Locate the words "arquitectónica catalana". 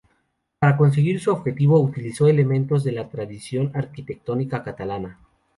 3.75-5.19